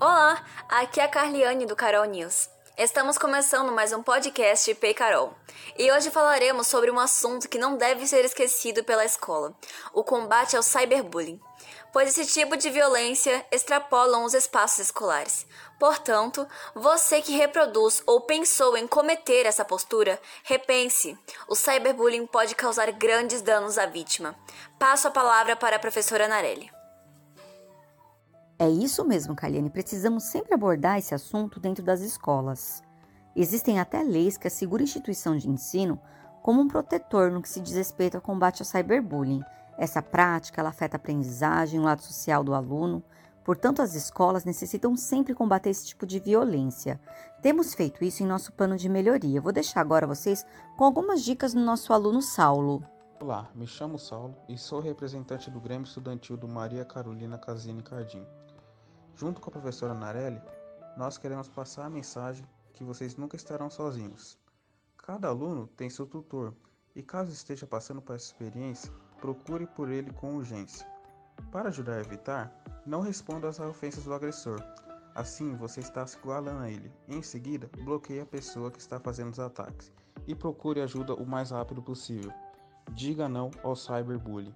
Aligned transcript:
Olá, 0.00 0.44
aqui 0.68 1.00
é 1.00 1.02
a 1.02 1.08
Carliane 1.08 1.66
do 1.66 1.74
Carol 1.74 2.04
News. 2.04 2.48
Estamos 2.76 3.18
começando 3.18 3.72
mais 3.72 3.92
um 3.92 4.00
podcast 4.00 4.72
Pei 4.76 4.94
Carol. 4.94 5.34
E 5.76 5.90
hoje 5.90 6.08
falaremos 6.08 6.68
sobre 6.68 6.88
um 6.88 7.00
assunto 7.00 7.48
que 7.48 7.58
não 7.58 7.76
deve 7.76 8.06
ser 8.06 8.24
esquecido 8.24 8.84
pela 8.84 9.04
escola: 9.04 9.52
o 9.92 10.04
combate 10.04 10.56
ao 10.56 10.62
cyberbullying. 10.62 11.40
Pois 11.92 12.16
esse 12.16 12.32
tipo 12.32 12.56
de 12.56 12.70
violência 12.70 13.44
extrapolam 13.50 14.22
os 14.22 14.34
espaços 14.34 14.78
escolares. 14.78 15.44
Portanto, 15.80 16.46
você 16.76 17.20
que 17.20 17.36
reproduz 17.36 18.00
ou 18.06 18.20
pensou 18.20 18.76
em 18.76 18.86
cometer 18.86 19.46
essa 19.46 19.64
postura, 19.64 20.20
repense. 20.44 21.18
O 21.48 21.56
cyberbullying 21.56 22.24
pode 22.24 22.54
causar 22.54 22.92
grandes 22.92 23.42
danos 23.42 23.76
à 23.76 23.86
vítima. 23.86 24.36
Passo 24.78 25.08
a 25.08 25.10
palavra 25.10 25.56
para 25.56 25.74
a 25.74 25.80
professora 25.80 26.28
Narelli. 26.28 26.77
É 28.68 28.70
isso 28.70 29.02
mesmo, 29.02 29.34
Kaliane. 29.34 29.70
Precisamos 29.70 30.24
sempre 30.24 30.52
abordar 30.52 30.98
esse 30.98 31.14
assunto 31.14 31.58
dentro 31.58 31.82
das 31.82 32.02
escolas. 32.02 32.82
Existem 33.34 33.80
até 33.80 34.02
leis 34.02 34.36
que 34.36 34.46
asseguram 34.46 34.82
a 34.82 34.84
instituição 34.84 35.34
de 35.38 35.48
ensino 35.48 35.98
como 36.42 36.60
um 36.60 36.68
protetor 36.68 37.30
no 37.30 37.40
que 37.40 37.48
se 37.48 37.62
diz 37.62 37.74
respeito 37.74 38.16
ao 38.16 38.20
combate 38.20 38.60
ao 38.60 38.66
cyberbullying. 38.66 39.42
Essa 39.78 40.02
prática 40.02 40.60
ela 40.60 40.68
afeta 40.68 40.96
a 40.96 40.98
aprendizagem, 40.98 41.80
o 41.80 41.84
lado 41.84 42.02
social 42.02 42.44
do 42.44 42.52
aluno. 42.52 43.02
Portanto, 43.42 43.80
as 43.80 43.94
escolas 43.94 44.44
necessitam 44.44 44.94
sempre 44.98 45.32
combater 45.32 45.70
esse 45.70 45.86
tipo 45.86 46.04
de 46.04 46.20
violência. 46.20 47.00
Temos 47.40 47.72
feito 47.72 48.04
isso 48.04 48.22
em 48.22 48.26
nosso 48.26 48.52
plano 48.52 48.76
de 48.76 48.86
melhoria. 48.86 49.40
Vou 49.40 49.50
deixar 49.50 49.80
agora 49.80 50.06
vocês 50.06 50.44
com 50.76 50.84
algumas 50.84 51.22
dicas 51.22 51.54
do 51.54 51.60
nosso 51.60 51.90
aluno 51.90 52.20
Saulo. 52.20 52.84
Olá, 53.18 53.48
me 53.54 53.66
chamo 53.66 53.98
Saulo 53.98 54.36
e 54.46 54.58
sou 54.58 54.78
representante 54.78 55.50
do 55.50 55.58
Grêmio 55.58 55.86
Estudantil 55.86 56.36
do 56.36 56.46
Maria 56.46 56.84
Carolina 56.84 57.38
Casini 57.38 57.82
Cardim. 57.82 58.26
Junto 59.18 59.40
com 59.40 59.50
a 59.50 59.52
professora 59.52 59.94
Narelli, 59.94 60.40
nós 60.96 61.18
queremos 61.18 61.48
passar 61.48 61.86
a 61.86 61.90
mensagem 61.90 62.46
que 62.72 62.84
vocês 62.84 63.16
nunca 63.16 63.34
estarão 63.34 63.68
sozinhos. 63.68 64.38
Cada 64.96 65.26
aluno 65.26 65.66
tem 65.66 65.90
seu 65.90 66.06
tutor 66.06 66.54
e, 66.94 67.02
caso 67.02 67.32
esteja 67.32 67.66
passando 67.66 68.00
por 68.00 68.14
essa 68.14 68.26
experiência, 68.26 68.92
procure 69.20 69.66
por 69.66 69.90
ele 69.90 70.12
com 70.12 70.36
urgência. 70.36 70.86
Para 71.50 71.68
ajudar 71.68 71.94
a 71.94 72.00
evitar, 72.00 72.62
não 72.86 73.00
responda 73.00 73.48
às 73.48 73.58
ofensas 73.58 74.04
do 74.04 74.14
agressor. 74.14 74.62
Assim, 75.16 75.56
você 75.56 75.80
está 75.80 76.06
se 76.06 76.16
igualando 76.16 76.60
a 76.60 76.70
ele. 76.70 76.92
Em 77.08 77.20
seguida, 77.20 77.68
bloqueie 77.82 78.20
a 78.20 78.26
pessoa 78.26 78.70
que 78.70 78.78
está 78.78 79.00
fazendo 79.00 79.32
os 79.32 79.40
ataques 79.40 79.92
e 80.28 80.34
procure 80.34 80.80
ajuda 80.80 81.12
o 81.14 81.26
mais 81.26 81.50
rápido 81.50 81.82
possível. 81.82 82.32
Diga 82.92 83.28
não 83.28 83.50
ao 83.64 83.74
cyberbullying. 83.74 84.54